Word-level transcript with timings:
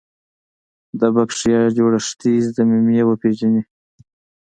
د 0.99 1.01
بکټریا 1.15 1.61
جوړښتي 1.77 2.33
ضمیمې 2.55 3.01
وپیژني. 3.05 3.63